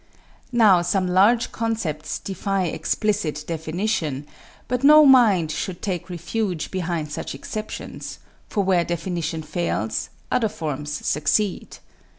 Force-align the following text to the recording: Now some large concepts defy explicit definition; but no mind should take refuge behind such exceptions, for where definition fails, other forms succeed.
Now 0.51 0.81
some 0.81 1.05
large 1.07 1.51
concepts 1.51 2.17
defy 2.17 2.63
explicit 2.63 3.43
definition; 3.45 4.25
but 4.67 4.83
no 4.83 5.05
mind 5.05 5.51
should 5.51 5.83
take 5.83 6.09
refuge 6.09 6.71
behind 6.71 7.11
such 7.11 7.35
exceptions, 7.35 8.17
for 8.49 8.63
where 8.63 8.83
definition 8.83 9.43
fails, 9.43 10.09
other 10.31 10.49
forms 10.49 10.89
succeed. 11.05 11.77